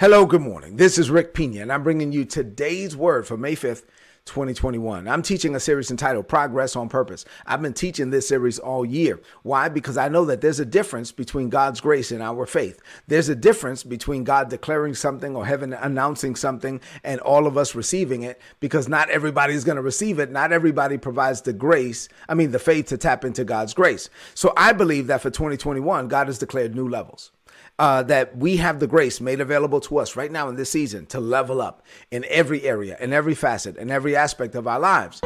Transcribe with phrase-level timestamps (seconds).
[0.00, 0.76] Hello, good morning.
[0.76, 3.82] This is Rick Pina, and I'm bringing you today's word for May 5th,
[4.26, 5.08] 2021.
[5.08, 7.24] I'm teaching a series entitled Progress on Purpose.
[7.44, 9.20] I've been teaching this series all year.
[9.42, 9.68] Why?
[9.68, 12.78] Because I know that there's a difference between God's grace and our faith.
[13.08, 17.74] There's a difference between God declaring something or heaven announcing something and all of us
[17.74, 20.30] receiving it because not everybody's going to receive it.
[20.30, 24.10] Not everybody provides the grace, I mean, the faith to tap into God's grace.
[24.34, 27.32] So I believe that for 2021, God has declared new levels
[27.78, 31.06] uh, that we have the grace made available to us right now in this season
[31.06, 35.20] to level up in every area, in every facet, in every aspect of our lives.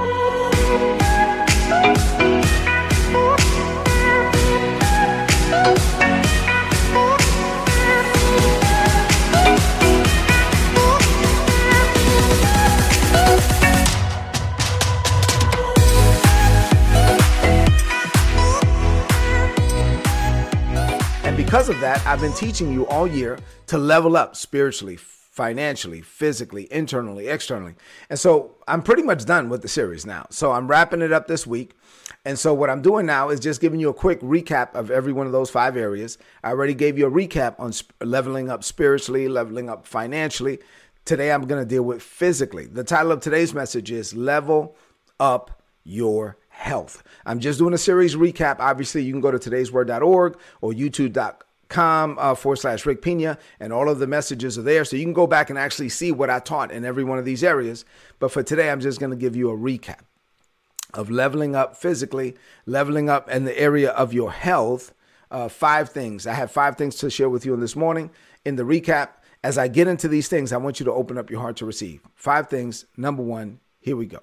[21.53, 26.67] Because of that, I've been teaching you all year to level up spiritually, financially, physically,
[26.73, 27.75] internally, externally.
[28.09, 30.25] And so I'm pretty much done with the series now.
[30.31, 31.75] So I'm wrapping it up this week.
[32.25, 35.13] And so what I'm doing now is just giving you a quick recap of every
[35.13, 36.17] one of those five areas.
[36.43, 40.59] I already gave you a recap on sp- leveling up spiritually, leveling up financially.
[41.05, 42.65] Today I'm going to deal with physically.
[42.65, 44.75] The title of today's message is Level
[45.21, 47.03] Up Your health.
[47.27, 48.57] I'm just doing a series recap.
[48.61, 53.89] Obviously, you can go to today'sword.org or youtube.com uh, forward slash Rick Pina, and all
[53.89, 54.85] of the messages are there.
[54.85, 57.25] So you can go back and actually see what I taught in every one of
[57.25, 57.85] these areas.
[58.21, 60.01] But for today, I'm just going to give you a recap
[60.95, 64.95] of leveling up physically, leveling up in the area of your health.
[65.31, 66.27] Uh, five things.
[66.27, 68.11] I have five things to share with you in this morning.
[68.45, 69.09] In the recap,
[69.43, 71.67] as I get into these things, I want you to open up your heart to
[71.67, 72.03] receive.
[72.15, 72.85] Five things.
[72.97, 74.21] Number one, here we go.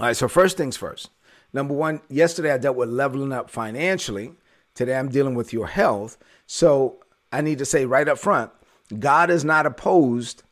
[0.00, 1.10] All right, so first things first.
[1.52, 4.32] Number one, yesterday I dealt with leveling up financially.
[4.74, 6.16] Today I'm dealing with your health.
[6.46, 8.50] So I need to say right up front
[8.98, 10.42] God is not opposed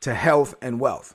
[0.00, 1.14] to health and wealth.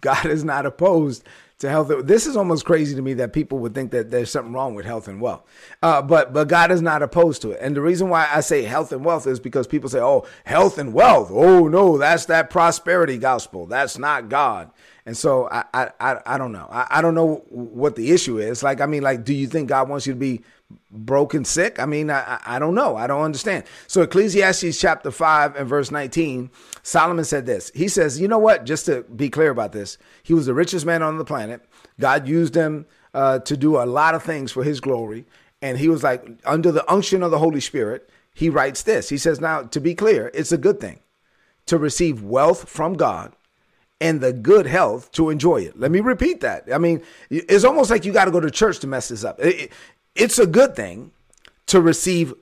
[0.00, 1.24] God is not opposed
[1.62, 1.90] to health.
[2.04, 4.84] This is almost crazy to me that people would think that there's something wrong with
[4.84, 5.42] health and wealth.
[5.82, 7.58] Uh, but but God is not opposed to it.
[7.62, 10.78] And the reason why I say health and wealth is because people say, "Oh, health
[10.78, 11.30] and wealth.
[11.32, 13.66] Oh no, that's that prosperity gospel.
[13.66, 14.70] That's not God."
[15.06, 15.64] And so I,
[15.98, 16.68] I, I, don't know.
[16.70, 18.62] I, I don't know what the issue is.
[18.62, 20.44] Like, I mean, like, do you think God wants you to be
[20.90, 21.80] broken sick?
[21.80, 22.96] I mean, I, I don't know.
[22.96, 23.64] I don't understand.
[23.86, 26.50] So Ecclesiastes chapter 5 and verse 19,
[26.82, 27.70] Solomon said this.
[27.74, 28.64] He says, you know what?
[28.64, 31.62] Just to be clear about this, he was the richest man on the planet.
[32.00, 35.26] God used him uh, to do a lot of things for his glory.
[35.60, 39.08] And he was like, under the unction of the Holy Spirit, he writes this.
[39.08, 41.00] He says, now, to be clear, it's a good thing
[41.66, 43.32] to receive wealth from God
[44.00, 45.78] and the good health to enjoy it.
[45.78, 46.64] Let me repeat that.
[46.72, 49.38] I mean, it's almost like you got to go to church to mess this up.
[50.14, 51.12] It's a good thing
[51.66, 52.34] to receive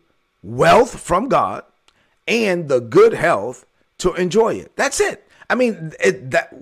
[0.43, 1.65] wealth from God
[2.27, 3.67] and the good health
[3.99, 4.75] to enjoy it.
[4.77, 5.27] That's it.
[5.49, 6.55] I mean, it, that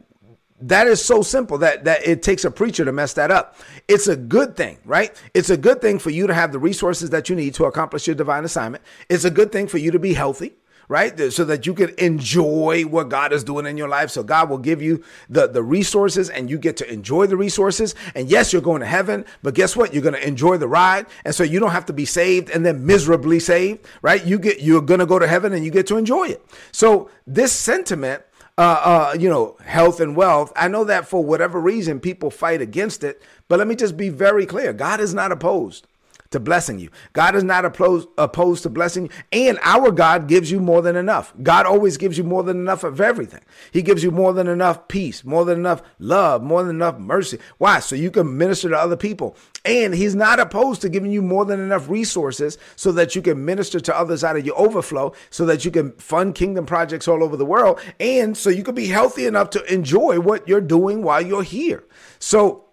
[0.61, 3.57] that is so simple that that it takes a preacher to mess that up.
[3.87, 5.15] It's a good thing, right?
[5.35, 8.07] It's a good thing for you to have the resources that you need to accomplish
[8.07, 8.83] your divine assignment.
[9.09, 10.55] It's a good thing for you to be healthy
[10.89, 11.33] right?
[11.33, 14.11] So that you can enjoy what God is doing in your life.
[14.11, 17.95] So God will give you the, the resources and you get to enjoy the resources.
[18.15, 19.93] And yes, you're going to heaven, but guess what?
[19.93, 21.07] You're going to enjoy the ride.
[21.25, 24.25] And so you don't have to be saved and then miserably saved, right?
[24.25, 26.45] You get, you're going to go to heaven and you get to enjoy it.
[26.73, 28.23] So this sentiment
[28.57, 30.53] uh, uh, you know, health and wealth.
[30.57, 33.23] I know that for whatever reason, people fight against it.
[33.47, 35.87] But let me just be very clear God is not opposed
[36.31, 36.91] to blessing you.
[37.13, 39.11] God is not opposed, opposed to blessing you.
[39.33, 41.33] And our God gives you more than enough.
[41.43, 43.41] God always gives you more than enough of everything.
[43.73, 47.39] He gives you more than enough peace, more than enough love, more than enough mercy.
[47.57, 47.81] Why?
[47.81, 49.37] So you can minister to other people.
[49.65, 53.45] And He's not opposed to giving you more than enough resources so that you can
[53.45, 57.25] minister to others out of your overflow, so that you can fund kingdom projects all
[57.25, 61.03] over the world, and so you can be healthy enough to enjoy what you're doing
[61.03, 61.85] while you're here.
[62.19, 62.67] So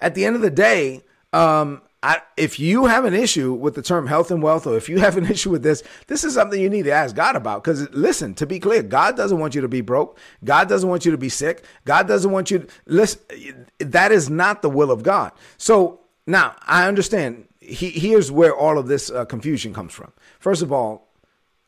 [0.00, 3.82] at the end of the day, um, I, if you have an issue with the
[3.82, 6.60] term health and wealth, or if you have an issue with this, this is something
[6.60, 7.64] you need to ask God about.
[7.64, 10.16] Because listen, to be clear, God doesn't want you to be broke.
[10.44, 11.64] God doesn't want you to be sick.
[11.84, 13.66] God doesn't want you to listen.
[13.80, 15.32] That is not the will of God.
[15.58, 15.98] So
[16.28, 17.48] now I understand.
[17.58, 20.12] He, here's where all of this uh, confusion comes from.
[20.38, 21.08] First of all,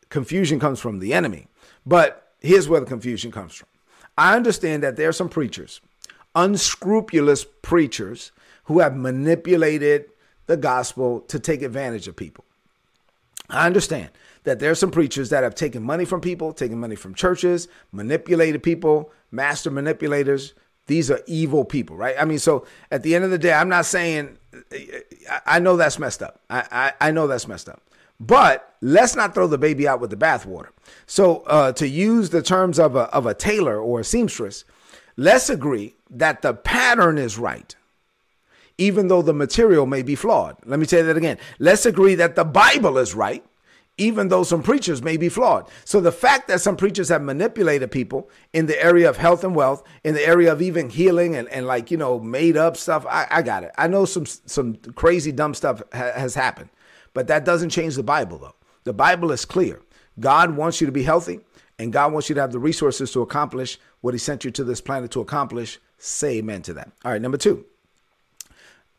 [0.08, 1.48] confusion comes from the enemy.
[1.84, 3.66] But here's where the confusion comes from.
[4.16, 5.80] I understand that there are some preachers,
[6.36, 8.30] unscrupulous preachers,
[8.64, 10.10] who have manipulated
[10.48, 12.44] the gospel to take advantage of people.
[13.48, 14.10] I understand
[14.42, 17.68] that there are some preachers that have taken money from people, taken money from churches,
[17.92, 20.54] manipulated people, master manipulators.
[20.86, 22.16] These are evil people, right?
[22.18, 24.38] I mean, so at the end of the day, I'm not saying
[25.46, 26.40] I know that's messed up.
[26.48, 27.82] I, I, I know that's messed up.
[28.20, 30.70] But let's not throw the baby out with the bathwater.
[31.06, 34.64] So, uh, to use the terms of a, of a tailor or a seamstress,
[35.16, 37.76] let's agree that the pattern is right,
[38.78, 40.56] even though the material may be flawed.
[40.64, 41.38] Let me say that again.
[41.58, 43.44] Let's agree that the Bible is right,
[43.98, 45.68] even though some preachers may be flawed.
[45.84, 49.56] So the fact that some preachers have manipulated people in the area of health and
[49.56, 53.04] wealth, in the area of even healing and, and like, you know, made up stuff,
[53.06, 53.72] I, I got it.
[53.76, 56.70] I know some some crazy dumb stuff ha- has happened,
[57.12, 58.54] but that doesn't change the Bible though.
[58.84, 59.82] The Bible is clear.
[60.20, 61.40] God wants you to be healthy
[61.78, 64.64] and God wants you to have the resources to accomplish what he sent you to
[64.64, 65.78] this planet to accomplish.
[65.98, 66.90] Say amen to that.
[67.04, 67.66] All right, number two.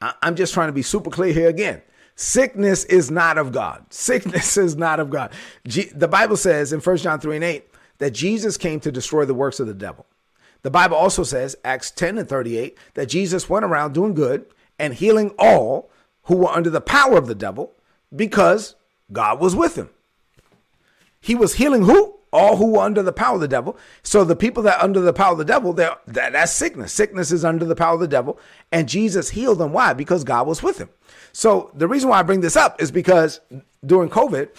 [0.02, 1.82] I'm just trying to be super clear here again.
[2.16, 3.86] Sickness is not of God.
[3.90, 5.32] Sickness is not of God.
[5.68, 7.66] G- the Bible says in 1 John 3 and 8
[8.00, 10.06] that Jesus came to destroy the works of the devil.
[10.62, 14.46] The Bible also says, Acts 10 and 38, that Jesus went around doing good
[14.78, 15.90] and healing all
[16.24, 17.74] who were under the power of the devil
[18.14, 18.76] because
[19.12, 19.90] God was with him.
[21.22, 22.19] He was healing who?
[22.32, 23.78] All who are under the power of the devil.
[24.04, 26.94] So the people that under the power of the devil, that, that's sickness.
[26.94, 28.40] Sickness is under the power of the devil.
[28.72, 29.74] And Jesus healed them.
[29.74, 29.94] Why?
[29.94, 30.90] Because God was with him.
[31.32, 33.40] So the reason why I bring this up is because
[33.86, 34.50] during COVID,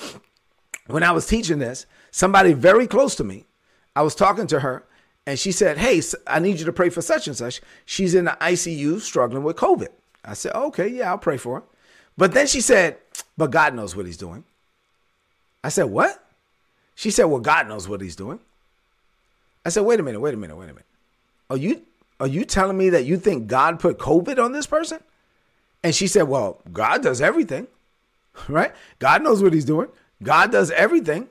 [0.87, 3.47] when I was teaching this, somebody very close to me,
[3.95, 4.85] I was talking to her
[5.27, 7.61] and she said, Hey, I need you to pray for such and such.
[7.85, 9.89] She's in the ICU struggling with COVID.
[10.25, 11.63] I said, Okay, yeah, I'll pray for her.
[12.17, 12.99] But then she said,
[13.37, 14.45] But God knows what he's doing.
[15.63, 16.25] I said, What?
[17.01, 18.41] She said, Well, God knows what he's doing.
[19.65, 20.85] I said, Wait a minute, wait a minute, wait a minute.
[21.49, 21.81] Are you
[22.21, 24.99] are you telling me that you think God put COVID on this person?
[25.83, 27.69] And she said, Well, God does everything,
[28.49, 28.75] right?
[28.99, 29.89] God knows what he's doing.
[30.23, 31.27] God does everything.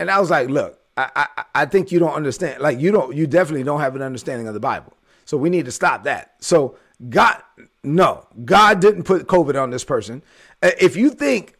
[0.00, 2.60] And I was like, Look, I, I, I think you don't understand.
[2.60, 4.94] Like, you don't, you definitely don't have an understanding of the Bible.
[5.26, 6.34] So we need to stop that.
[6.40, 6.76] So,
[7.08, 7.40] God,
[7.84, 10.24] no, God didn't put COVID on this person.
[10.60, 11.56] Uh, if you think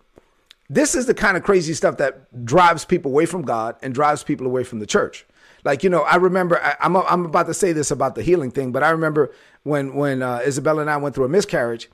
[0.69, 4.23] this is the kind of crazy stuff that drives people away from God and drives
[4.23, 5.27] people away from the church.
[5.65, 8.23] Like, you know, I remember, I, am I'm, I'm about to say this about the
[8.23, 9.33] healing thing, but I remember
[9.63, 11.91] when, when uh, Isabella and I went through a miscarriage,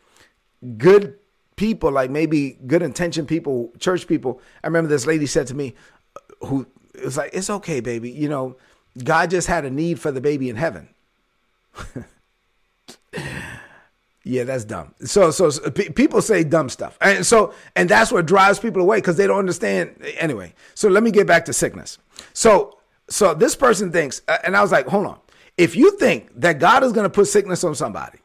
[0.77, 1.19] good
[1.57, 5.75] people, like maybe good intention people, church people, I remember this lady said to me,
[6.17, 8.11] uh, who it was like, it's okay, baby.
[8.11, 8.57] You know,
[9.03, 10.89] God just had a need for the baby in heaven.
[14.23, 14.95] yeah, that's dumb.
[15.05, 18.83] So, so, so p- people say dumb stuff, and so, and that's what drives people
[18.83, 19.97] away because they don't understand.
[20.19, 21.99] Anyway, so let me get back to sickness.
[22.35, 22.79] So,
[23.09, 25.19] so this person thinks, uh, and I was like, hold on.
[25.57, 28.19] If you think that God is going to put sickness on somebody,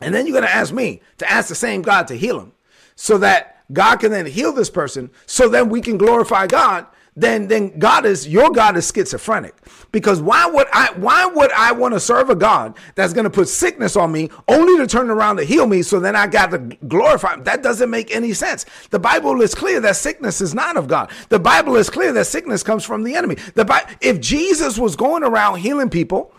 [0.00, 2.52] and then you're going to ask me to ask the same God to heal him,
[2.96, 7.46] so that God can then heal this person, so then we can glorify God then
[7.46, 9.54] then God is your God is schizophrenic.
[9.92, 13.30] Because why would I why would I want to serve a God that's going to
[13.30, 16.50] put sickness on me only to turn around to heal me so then I got
[16.50, 16.58] to
[16.88, 17.44] glorify him?
[17.44, 18.66] That doesn't make any sense.
[18.90, 21.10] The Bible is clear that sickness is not of God.
[21.28, 23.36] The Bible is clear that sickness comes from the enemy.
[23.54, 26.34] The Bi- if Jesus was going around healing people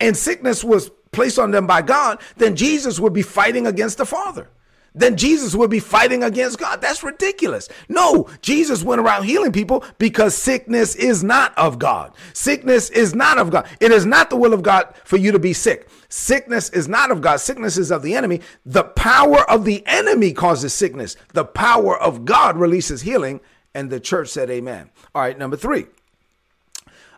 [0.00, 4.06] and sickness was placed on them by God, then Jesus would be fighting against the
[4.06, 4.48] Father
[4.94, 6.80] then Jesus would be fighting against God.
[6.80, 7.68] That's ridiculous.
[7.88, 12.12] No, Jesus went around healing people because sickness is not of God.
[12.34, 13.66] Sickness is not of God.
[13.80, 15.88] It is not the will of God for you to be sick.
[16.08, 17.38] Sickness is not of God.
[17.38, 18.42] Sickness is of the enemy.
[18.66, 21.16] The power of the enemy causes sickness.
[21.32, 23.40] The power of God releases healing.
[23.74, 24.90] And the church said, Amen.
[25.14, 25.86] All right, number three.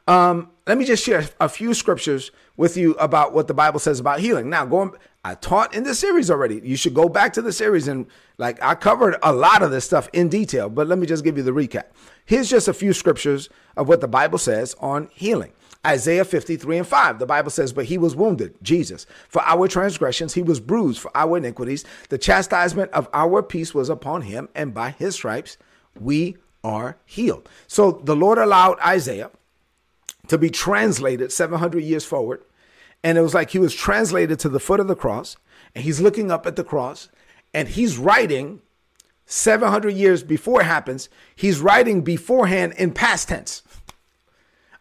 [0.06, 4.00] Um, let me just share a few scriptures with you about what the Bible says
[4.00, 4.48] about healing.
[4.48, 4.92] Now, going
[5.24, 6.60] I taught in the series already.
[6.62, 8.06] You should go back to the series and
[8.36, 11.38] like I covered a lot of this stuff in detail, but let me just give
[11.38, 11.84] you the recap.
[12.26, 15.52] Here's just a few scriptures of what the Bible says on healing.
[15.86, 20.32] Isaiah 53 and 5, the Bible says, But he was wounded, Jesus, for our transgressions,
[20.32, 21.84] he was bruised for our iniquities.
[22.08, 25.58] The chastisement of our peace was upon him, and by his stripes
[25.98, 27.48] we are healed.
[27.66, 29.30] So the Lord allowed Isaiah
[30.28, 32.42] to be translated 700 years forward
[33.04, 35.36] and it was like he was translated to the foot of the cross,
[35.74, 37.10] and he's looking up at the cross,
[37.52, 38.62] and he's writing
[39.26, 43.62] 700 years before it happens, he's writing beforehand in past tense.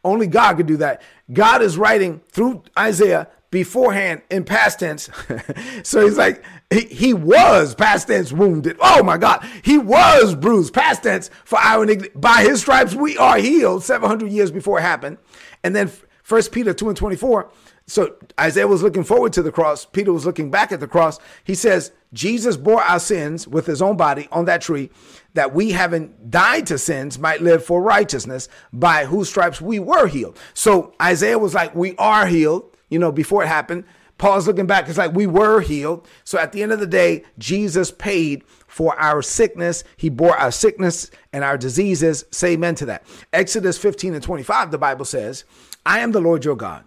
[0.05, 1.01] Only God could do that.
[1.31, 5.09] God is writing through Isaiah beforehand in past tense.
[5.83, 8.77] so he's like, he, he, was past tense wounded.
[8.79, 9.45] Oh my God.
[9.63, 14.51] He was bruised past tense for our By his stripes, we are healed 700 years
[14.51, 15.17] before it happened.
[15.63, 15.91] And then
[16.23, 17.49] First Peter 2 and 24
[17.85, 19.85] so Isaiah was looking forward to the cross.
[19.85, 21.19] Peter was looking back at the cross.
[21.43, 24.89] He says, Jesus bore our sins with his own body on that tree,
[25.33, 30.07] that we, having died to sins, might live for righteousness, by whose stripes we were
[30.07, 30.39] healed.
[30.53, 33.83] So Isaiah was like, We are healed, you know, before it happened.
[34.17, 34.87] Paul's looking back.
[34.87, 36.07] It's like we were healed.
[36.23, 39.83] So at the end of the day, Jesus paid for our sickness.
[39.97, 42.25] He bore our sickness and our diseases.
[42.31, 43.05] Say amen to that.
[43.31, 45.43] Exodus 15 and 25, the Bible says,
[45.85, 46.83] I am the Lord your God.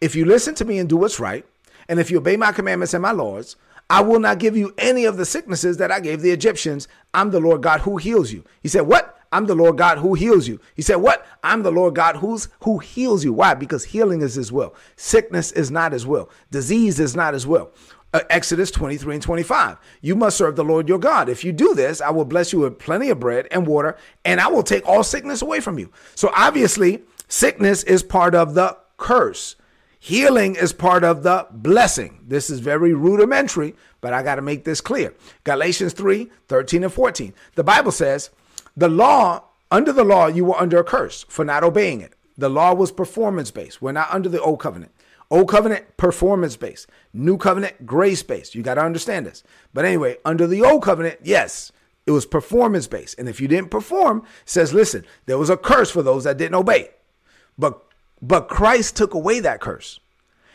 [0.00, 1.46] If you listen to me and do what's right,
[1.88, 3.56] and if you obey my commandments and my laws,
[3.90, 6.88] I will not give you any of the sicknesses that I gave the Egyptians.
[7.12, 8.44] I'm the Lord God who heals you.
[8.62, 9.13] He said, What?
[9.34, 10.60] I'm the Lord God who heals you.
[10.76, 11.26] He said, What?
[11.42, 13.32] I'm the Lord God who's who heals you.
[13.32, 13.54] Why?
[13.54, 14.76] Because healing is his will.
[14.94, 16.30] Sickness is not his will.
[16.52, 17.72] Disease is not his will.
[18.12, 19.76] Uh, Exodus 23 and 25.
[20.00, 21.28] You must serve the Lord your God.
[21.28, 24.40] If you do this, I will bless you with plenty of bread and water, and
[24.40, 25.90] I will take all sickness away from you.
[26.14, 29.56] So obviously, sickness is part of the curse.
[29.98, 32.20] Healing is part of the blessing.
[32.28, 35.12] This is very rudimentary, but I got to make this clear.
[35.42, 37.34] Galatians 3 13 and 14.
[37.56, 38.30] The Bible says,
[38.76, 42.14] The law, under the law, you were under a curse for not obeying it.
[42.36, 43.80] The law was performance based.
[43.80, 44.92] We're not under the old covenant.
[45.30, 46.88] Old covenant, performance based.
[47.12, 48.54] New covenant, grace based.
[48.54, 49.42] You got to understand this.
[49.72, 51.72] But anyway, under the old covenant, yes,
[52.06, 53.18] it was performance based.
[53.18, 56.56] And if you didn't perform, says, listen, there was a curse for those that didn't
[56.56, 56.90] obey.
[57.56, 57.84] But
[58.20, 60.00] but Christ took away that curse.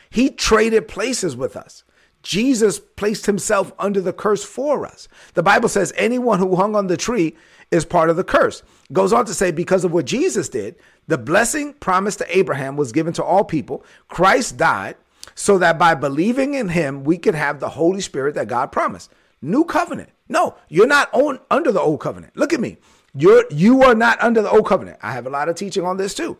[0.09, 1.83] He traded places with us.
[2.21, 5.07] Jesus placed himself under the curse for us.
[5.33, 7.35] The Bible says anyone who hung on the tree
[7.71, 8.63] is part of the curse.
[8.91, 10.75] Goes on to say, because of what Jesus did,
[11.07, 13.85] the blessing promised to Abraham was given to all people.
[14.07, 14.95] Christ died
[15.35, 19.11] so that by believing in him, we could have the Holy Spirit that God promised.
[19.41, 20.09] New covenant.
[20.27, 22.35] No, you're not on, under the old covenant.
[22.35, 22.77] Look at me.
[23.15, 24.99] You're you are not under the old covenant.
[25.01, 26.37] I have a lot of teaching on this too.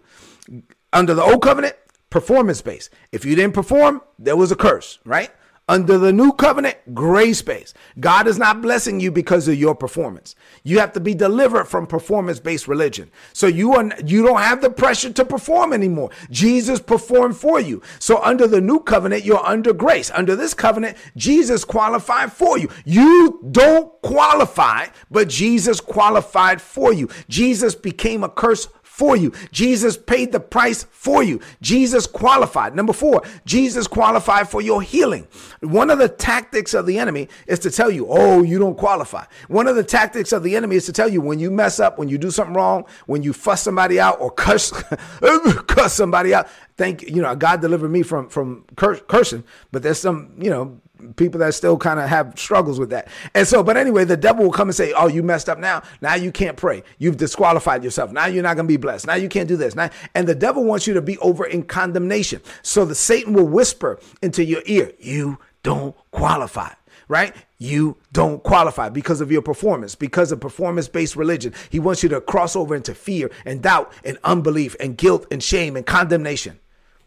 [0.93, 1.75] Under the old covenant,
[2.09, 2.91] performance based.
[3.11, 5.31] If you didn't perform, there was a curse, right?
[5.69, 7.77] Under the new covenant, grace based.
[7.99, 10.35] God is not blessing you because of your performance.
[10.63, 13.11] You have to be delivered from performance based religion.
[13.33, 16.09] So you are you don't have the pressure to perform anymore.
[16.31, 17.83] Jesus performed for you.
[17.99, 20.09] So under the new covenant, you're under grace.
[20.09, 22.67] Under this covenant, Jesus qualified for you.
[22.83, 27.09] You don't qualify, but Jesus qualified for you.
[27.27, 28.67] Jesus became a curse
[28.99, 29.31] for you.
[29.53, 31.39] Jesus paid the price for you.
[31.61, 32.75] Jesus qualified.
[32.75, 35.25] Number four, Jesus qualified for your healing.
[35.61, 39.23] One of the tactics of the enemy is to tell you, oh, you don't qualify.
[39.47, 41.97] One of the tactics of the enemy is to tell you when you mess up,
[41.97, 44.71] when you do something wrong, when you fuss somebody out or cuss,
[45.67, 46.49] cuss somebody out.
[46.75, 50.81] Thank you know, God delivered me from from cursing, but there's some, you know,
[51.15, 53.07] people that still kind of have struggles with that.
[53.33, 55.83] And so, but anyway, the devil will come and say, Oh, you messed up now.
[56.01, 56.83] Now you can't pray.
[56.97, 58.11] You've disqualified yourself.
[58.11, 59.07] Now you're not going to be blessed.
[59.07, 59.75] Now you can't do this.
[59.75, 62.41] Now, and the devil wants you to be over in condemnation.
[62.61, 66.73] So the Satan will whisper into your ear, You don't qualify
[67.09, 67.35] right?
[67.57, 71.53] You don't qualify because of your performance, because of performance based religion.
[71.69, 75.43] He wants you to cross over into fear and doubt and unbelief and guilt and
[75.43, 76.59] shame and condemnation.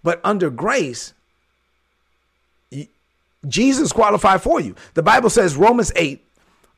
[0.03, 1.15] But under grace,
[3.49, 4.75] Jesus qualified for you.
[4.95, 6.25] The Bible says, Romans 8,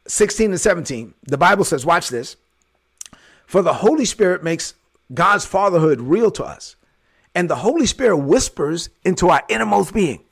[0.06, 2.36] 16 and 17, the Bible says, watch this.
[3.46, 4.74] For the Holy Spirit makes
[5.12, 6.76] God's fatherhood real to us.
[7.34, 10.24] And the Holy Spirit whispers into our innermost being,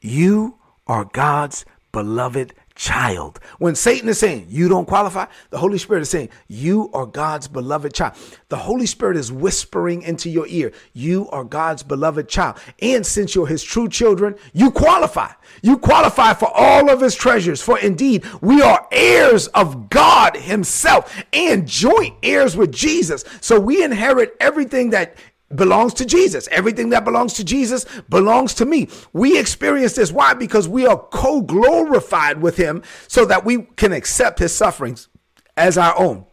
[0.00, 3.38] You are God's beloved child.
[3.58, 7.46] When Satan is saying, You don't qualify, the Holy Spirit is saying, You are God's
[7.46, 8.14] beloved child.
[8.48, 12.56] The Holy Spirit is whispering into your ear, You are God's beloved child.
[12.80, 15.30] And since you're his true children, you qualify.
[15.62, 17.62] You qualify for all of his treasures.
[17.62, 23.24] For indeed, we are heirs of God himself and joint heirs with Jesus.
[23.40, 25.16] So we inherit everything that
[25.56, 26.48] belongs to Jesus.
[26.50, 28.88] Everything that belongs to Jesus belongs to me.
[29.12, 30.12] We experience this.
[30.12, 30.34] Why?
[30.34, 35.08] Because we are co glorified with him so that we can accept his sufferings
[35.56, 36.26] as our own.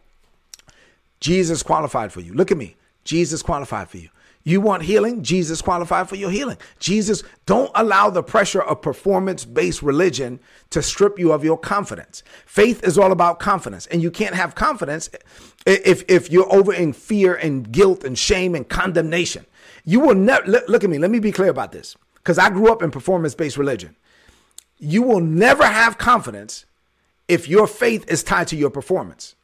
[1.20, 2.34] Jesus qualified for you.
[2.34, 2.76] Look at me.
[3.04, 4.08] Jesus qualified for you.
[4.44, 5.22] You want healing?
[5.22, 6.56] Jesus qualified for your healing.
[6.80, 12.24] Jesus, don't allow the pressure of performance based religion to strip you of your confidence.
[12.44, 15.10] Faith is all about confidence, and you can't have confidence
[15.64, 19.46] if, if you're over in fear and guilt and shame and condemnation.
[19.84, 20.98] You will never look, look at me.
[20.98, 23.96] Let me be clear about this because I grew up in performance based religion.
[24.78, 26.64] You will never have confidence
[27.28, 29.36] if your faith is tied to your performance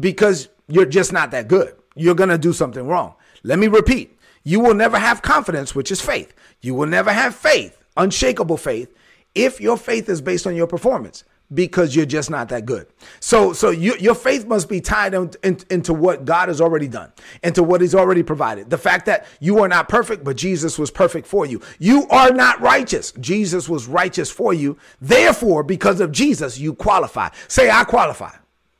[0.00, 1.74] because you're just not that good.
[1.94, 3.14] You're going to do something wrong.
[3.42, 4.15] Let me repeat
[4.46, 6.32] you will never have confidence, which is faith.
[6.60, 8.94] You will never have faith, unshakable faith,
[9.34, 12.86] if your faith is based on your performance because you're just not that good.
[13.18, 16.86] So, so you, your faith must be tied in, in, into what God has already
[16.86, 17.12] done,
[17.42, 18.70] into what He's already provided.
[18.70, 21.60] The fact that you are not perfect, but Jesus was perfect for you.
[21.80, 23.12] You are not righteous.
[23.18, 24.78] Jesus was righteous for you.
[25.00, 27.30] Therefore, because of Jesus, you qualify.
[27.48, 28.34] Say, I qualify.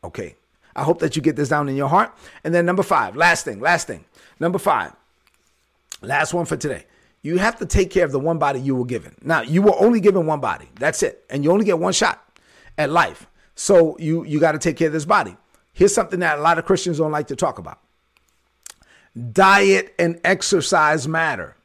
[0.05, 0.37] Okay.
[0.77, 2.17] I hope that you get this down in your heart.
[2.45, 4.05] And then number five, last thing, last thing.
[4.39, 4.93] Number five,
[6.03, 6.87] Last one for today.
[7.23, 9.15] You have to take care of the one body you were given.
[9.23, 10.69] Now, you were only given one body.
[10.79, 11.25] That's it.
[11.29, 12.23] And you only get one shot
[12.79, 13.27] at life.
[13.55, 15.37] So you you got to take care of this body.
[15.73, 17.81] Here's something that a lot of Christians don't like to talk about.
[19.33, 21.57] Diet and exercise matter.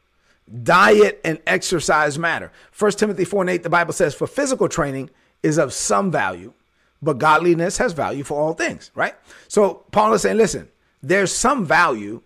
[0.64, 2.52] Diet and exercise matter.
[2.78, 5.10] 1 Timothy 4 and 8, the Bible says, For physical training
[5.44, 6.54] is of some value,
[7.02, 9.16] but godliness has value for all things, right?
[9.48, 10.70] So Paul is saying, listen,
[11.02, 12.22] there's some value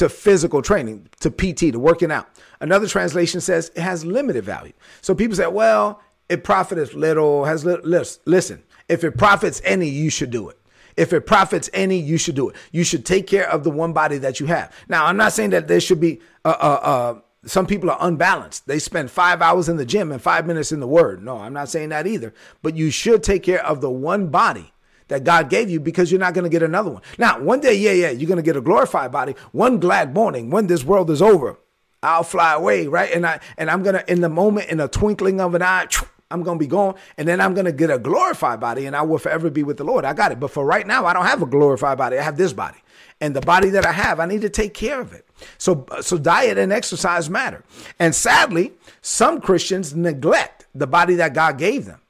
[0.00, 2.26] to physical training, to PT, to working out.
[2.58, 4.72] Another translation says it has limited value.
[5.02, 7.84] So people say, well, it profits little, has little.
[8.24, 10.58] Listen, if it profits any, you should do it.
[10.96, 12.56] If it profits any, you should do it.
[12.72, 14.74] You should take care of the one body that you have.
[14.88, 18.66] Now, I'm not saying that there should be uh, uh, uh, some people are unbalanced.
[18.66, 21.22] They spend five hours in the gym and five minutes in the word.
[21.22, 22.32] No, I'm not saying that either.
[22.62, 24.72] But you should take care of the one body
[25.10, 27.02] that God gave you because you're not going to get another one.
[27.18, 29.34] Now, one day, yeah, yeah, you're going to get a glorified body.
[29.52, 31.58] One glad morning when this world is over,
[32.02, 33.12] I'll fly away, right?
[33.12, 35.86] And I and I'm gonna in the moment, in a twinkling of an eye,
[36.30, 39.18] I'm gonna be gone, and then I'm gonna get a glorified body, and I will
[39.18, 40.06] forever be with the Lord.
[40.06, 40.40] I got it.
[40.40, 42.16] But for right now, I don't have a glorified body.
[42.16, 42.78] I have this body,
[43.20, 45.26] and the body that I have, I need to take care of it.
[45.58, 47.64] So, so diet and exercise matter.
[47.98, 52.00] And sadly, some Christians neglect the body that God gave them.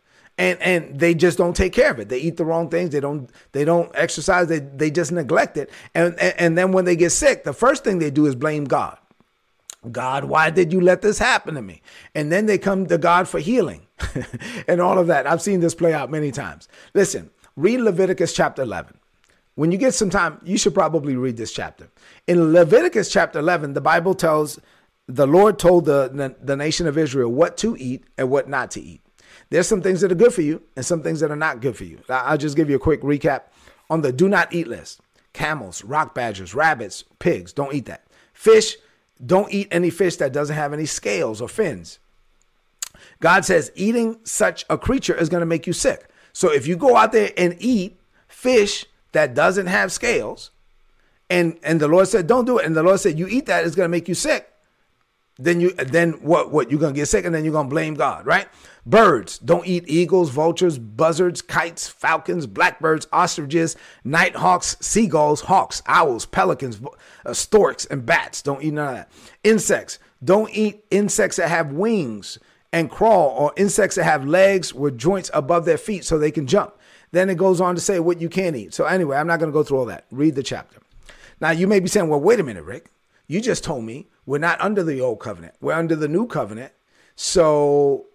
[0.40, 2.09] And, and they just don't take care of it.
[2.09, 2.90] They eat the wrong things.
[2.90, 4.49] They don't they don't exercise.
[4.49, 5.70] They they just neglect it.
[5.94, 8.64] And, and and then when they get sick, the first thing they do is blame
[8.64, 8.97] God.
[9.90, 11.82] God, why did you let this happen to me?
[12.14, 13.87] And then they come to God for healing
[14.68, 15.26] and all of that.
[15.26, 16.68] I've seen this play out many times.
[16.94, 18.99] Listen, read Leviticus chapter 11.
[19.54, 21.88] When you get some time, you should probably read this chapter.
[22.26, 24.59] In Leviticus chapter 11, the Bible tells
[25.06, 28.70] the Lord told the, the, the, nation of Israel what to eat and what not
[28.73, 29.02] to eat.
[29.50, 31.76] There's some things that are good for you and some things that are not good
[31.76, 31.99] for you.
[32.09, 33.42] I'll just give you a quick recap
[33.88, 35.00] on the do not eat list
[35.33, 38.04] camels, rock badgers, rabbits, pigs, don't eat that.
[38.33, 38.76] Fish,
[39.25, 41.99] don't eat any fish that doesn't have any scales or fins.
[43.21, 46.09] God says eating such a creature is going to make you sick.
[46.33, 50.50] So if you go out there and eat fish that doesn't have scales,
[51.28, 53.64] and and the Lord said, "Don't do it," and the Lord said, "You eat that,
[53.64, 54.50] it's going to make you sick."
[55.41, 56.53] Then you then what?
[56.53, 58.49] What you're to get sick, and then you're to blame God, right?
[58.87, 66.81] Birds don't eat eagles, vultures, buzzards, kites, falcons, blackbirds, ostriches, nighthawks, seagulls, hawks, owls, pelicans,
[67.26, 68.43] uh, storks, and bats.
[68.43, 69.13] Don't eat none of that.
[69.45, 72.39] Insects don't eat insects that have wings
[72.73, 76.47] and crawl, or insects that have legs with joints above their feet so they can
[76.47, 76.75] jump.
[77.11, 78.73] Then it goes on to say what you can eat.
[78.75, 80.05] So, anyway, I'm not to go through all that.
[80.11, 80.79] Read the chapter.
[81.41, 82.91] Now, you may be saying, well, wait a minute, Rick.
[83.30, 86.73] You just told me we're not under the old covenant, we're under the new covenant.
[87.14, 88.06] So,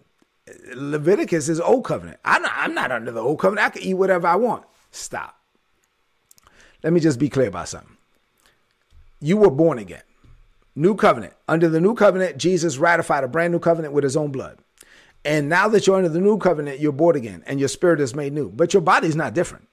[0.75, 2.19] Leviticus is old covenant.
[2.25, 3.65] I'm not, I'm not under the old covenant.
[3.65, 4.65] I can eat whatever I want.
[4.91, 5.39] Stop.
[6.83, 7.95] Let me just be clear about something.
[9.21, 10.03] You were born again.
[10.75, 11.31] New covenant.
[11.47, 14.59] Under the new covenant, Jesus ratified a brand new covenant with his own blood.
[15.23, 18.13] And now that you're under the new covenant, you're born again and your spirit is
[18.13, 18.49] made new.
[18.49, 19.69] But your body is not different.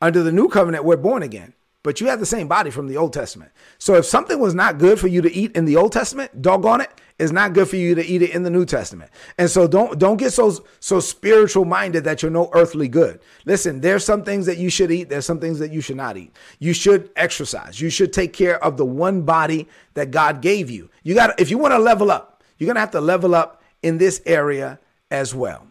[0.00, 1.52] Under the new covenant, we're born again,
[1.84, 3.52] but you have the same body from the Old Testament.
[3.78, 6.80] So if something was not good for you to eat in the Old Testament, doggone
[6.80, 9.10] it, it's not good for you to eat it in the New Testament.
[9.38, 13.20] And so don't don't get so so spiritual minded that you're no earthly good.
[13.44, 16.16] Listen, there's some things that you should eat, there's some things that you should not
[16.16, 16.34] eat.
[16.58, 17.80] You should exercise.
[17.80, 20.88] You should take care of the one body that God gave you.
[21.02, 23.62] You got if you want to level up, you're going to have to level up
[23.82, 25.66] in this area as well.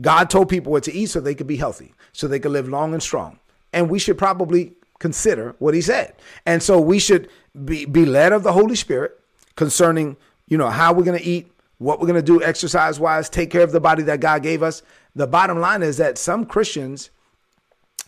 [0.00, 2.68] God told people what to eat so they could be healthy, so they could live
[2.68, 3.40] long and strong.
[3.72, 6.14] And we should probably consider what he said.
[6.46, 7.28] And so we should
[7.64, 9.18] be, be led of the Holy Spirit
[9.56, 13.28] concerning, you know, how we're going to eat, what we're going to do exercise wise,
[13.28, 14.82] take care of the body that God gave us.
[15.14, 17.10] The bottom line is that some Christians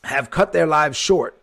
[0.04, 1.40] have cut their lives short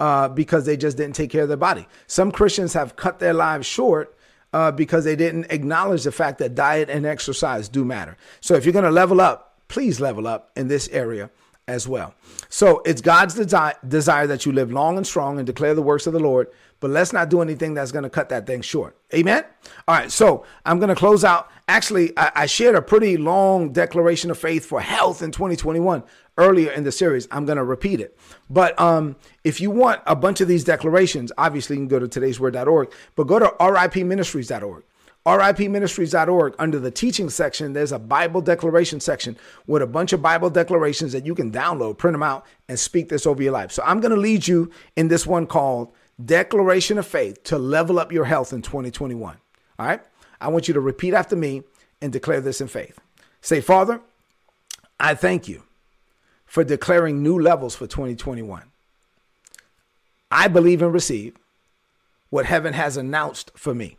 [0.00, 1.86] uh, because they just didn't take care of their body.
[2.06, 4.16] Some Christians have cut their lives short
[4.52, 8.16] uh, because they didn't acknowledge the fact that diet and exercise do matter.
[8.40, 11.30] So if you're going to level up, please level up in this area
[11.68, 12.14] as well.
[12.48, 16.06] So it's God's desi- desire that you live long and strong and declare the works
[16.06, 16.48] of the Lord,
[16.78, 18.96] but let's not do anything that's going to cut that thing short.
[19.12, 19.44] Amen.
[19.88, 20.10] All right.
[20.10, 21.50] So I'm going to close out.
[21.66, 26.04] Actually, I, I shared a pretty long declaration of faith for health in 2021
[26.38, 27.26] earlier in the series.
[27.30, 28.16] I'm going to repeat it.
[28.48, 32.06] But um, if you want a bunch of these declarations, obviously you can go to
[32.06, 34.84] today'sword.org, but go to ripministries.org.
[35.26, 39.36] RIPministries.org, under the teaching section, there's a Bible declaration section
[39.66, 43.08] with a bunch of Bible declarations that you can download, print them out, and speak
[43.08, 43.72] this over your life.
[43.72, 45.92] So I'm going to lead you in this one called
[46.24, 49.36] Declaration of Faith to level up your health in 2021.
[49.78, 50.00] All right?
[50.40, 51.64] I want you to repeat after me
[52.00, 53.00] and declare this in faith.
[53.40, 54.00] Say, Father,
[55.00, 55.64] I thank you
[56.46, 58.62] for declaring new levels for 2021.
[60.30, 61.36] I believe and receive
[62.30, 63.96] what heaven has announced for me.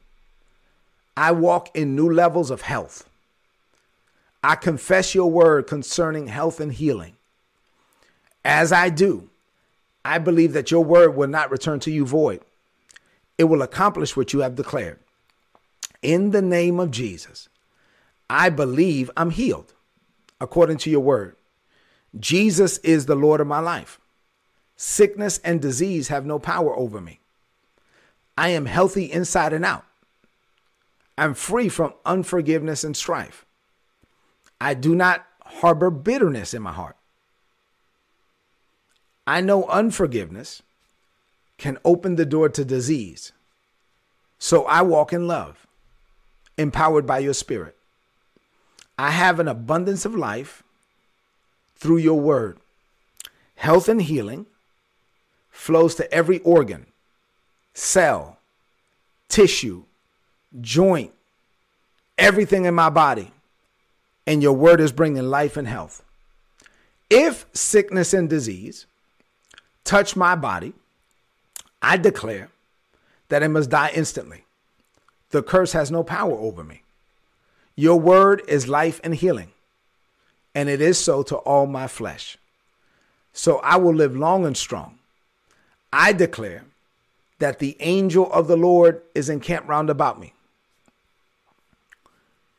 [1.17, 3.09] I walk in new levels of health.
[4.43, 7.15] I confess your word concerning health and healing.
[8.45, 9.27] As I do,
[10.05, 12.41] I believe that your word will not return to you void.
[13.39, 14.99] It will accomplish what you have declared.
[16.03, 17.49] In the name of Jesus,
[18.29, 19.73] I believe I'm healed
[20.39, 21.35] according to your word.
[22.19, 23.99] Jesus is the Lord of my life.
[24.75, 27.21] Sickness and disease have no power over me.
[28.37, 29.86] I am healthy inside and out.
[31.17, 33.45] I'm free from unforgiveness and strife.
[34.61, 36.95] I do not harbor bitterness in my heart.
[39.25, 40.61] I know unforgiveness
[41.57, 43.31] can open the door to disease.
[44.39, 45.65] So I walk in love,
[46.57, 47.75] empowered by your spirit.
[48.97, 50.63] I have an abundance of life
[51.75, 52.59] through your word.
[53.55, 54.45] Health and healing
[55.49, 56.85] flows to every organ,
[57.73, 58.37] cell,
[59.29, 59.83] tissue,
[60.61, 61.11] joint,
[62.17, 63.31] everything in my body.
[64.25, 66.03] And your word is bringing life and health.
[67.09, 68.85] If sickness and disease
[69.85, 70.73] touch my body,
[71.81, 72.49] I declare
[73.29, 74.43] that it must die instantly.
[75.29, 76.83] The curse has no power over me.
[77.75, 79.51] Your word is life and healing,
[80.55, 82.37] and it is so to all my flesh.
[83.33, 84.97] So I will live long and strong.
[85.93, 86.65] I declare
[87.39, 90.33] that the angel of the Lord is encamped round about me.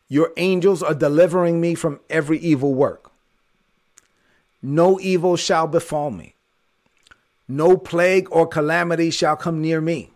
[0.09, 3.11] Your angels are delivering me from every evil work.
[4.63, 6.35] No evil shall befall me.
[7.47, 10.11] No plague or calamity shall come near me.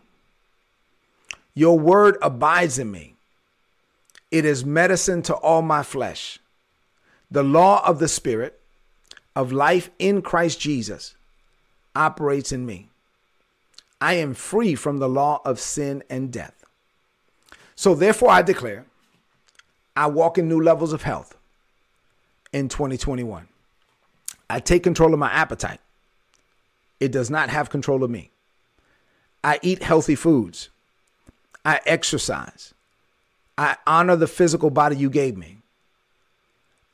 [1.55, 3.15] Your word abides in me.
[4.31, 6.39] It is medicine to all my flesh.
[7.31, 8.61] The law of the Spirit
[9.37, 11.15] of life in Christ Jesus
[11.95, 12.89] operates in me.
[14.01, 16.65] I am free from the law of sin and death.
[17.77, 18.85] So, therefore, I declare
[19.97, 21.37] I walk in new levels of health
[22.53, 23.49] in 2021.
[24.49, 25.81] I take control of my appetite,
[27.01, 28.31] it does not have control of me.
[29.43, 30.69] I eat healthy foods.
[31.65, 32.75] I exercise.
[33.57, 35.59] I honor the physical body you gave me.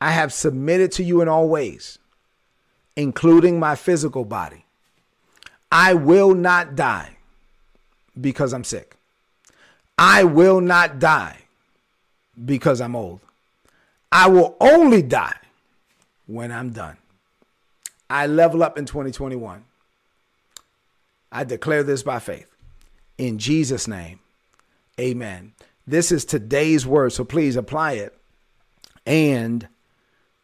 [0.01, 1.99] I have submitted to you in all ways,
[2.95, 4.65] including my physical body.
[5.71, 7.17] I will not die
[8.19, 8.95] because I'm sick.
[9.97, 11.39] I will not die
[12.45, 13.19] because I'm old.
[14.11, 15.37] I will only die
[16.25, 16.97] when I'm done.
[18.09, 19.63] I level up in 2021.
[21.31, 22.47] I declare this by faith.
[23.17, 24.19] In Jesus' name,
[24.99, 25.53] amen.
[25.85, 28.17] This is today's word, so please apply it
[29.05, 29.67] and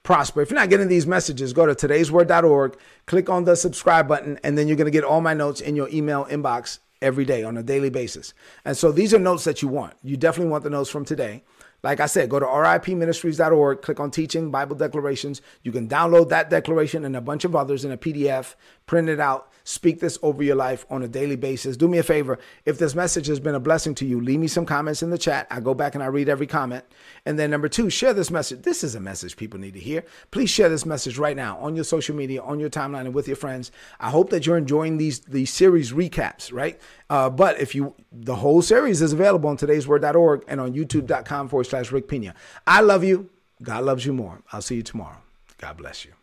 [0.04, 0.42] prosper.
[0.42, 4.58] If you're not getting these messages, go to today'sword.org, click on the subscribe button, and
[4.58, 7.58] then you're going to get all my notes in your email inbox every day on
[7.58, 8.34] a daily basis.
[8.66, 9.94] And so these are notes that you want.
[10.04, 11.44] You definitely want the notes from today.
[11.86, 15.44] Like I said, go to ripministries.org, click on teaching Bible declarations.
[15.62, 18.56] You can download that declaration and a bunch of others in a PDF,
[18.88, 21.78] print it out, speak this over your life on a daily basis.
[21.78, 22.40] Do me a favor.
[22.66, 25.18] If this message has been a blessing to you, leave me some comments in the
[25.20, 25.46] chat.
[25.52, 26.86] I go back and I read every comment.
[27.24, 28.64] And then number two, share this message.
[28.64, 30.06] This is a message people need to hear.
[30.32, 33.28] Please share this message right now on your social media, on your timeline, and with
[33.28, 33.72] your friends.
[34.00, 36.82] I hope that you're enjoying these these series recaps, right?
[37.10, 41.66] Uh, but if you, the whole series is available on today'sword.org and on youtube.com forward
[41.66, 42.34] slash Rick Pina.
[42.66, 43.30] I love you.
[43.62, 44.42] God loves you more.
[44.52, 45.18] I'll see you tomorrow.
[45.58, 46.14] God bless you.